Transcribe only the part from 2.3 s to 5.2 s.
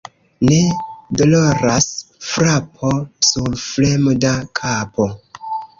frapo sur fremda kapo.